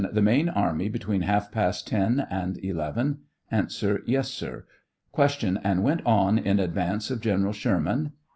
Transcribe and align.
The 0.11 0.19
main 0.19 0.49
army 0.49 0.89
between 0.89 1.21
half 1.21 1.51
past 1.51 1.85
ten 1.85 2.25
and 2.31 2.57
eleven? 2.65 3.19
A. 3.51 3.67
Yes, 4.07 4.29
sir. 4.31 4.65
Q. 5.15 5.57
And 5.63 5.83
went 5.83 6.01
on 6.07 6.39
in 6.39 6.57
advance 6.59 7.11
of 7.11 7.21
General 7.21 7.53
Sherman 7.53 8.11